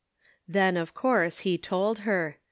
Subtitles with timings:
[0.47, 2.37] "Then, of course, he told her.